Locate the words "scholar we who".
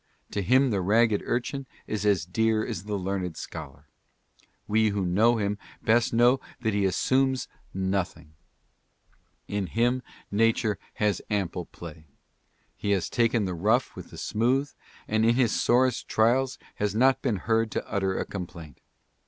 3.37-5.05